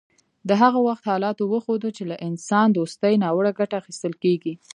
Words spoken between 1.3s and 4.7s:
وښوده چې له انسان دوستۍ ناوړه ګټه اخیستل کیږي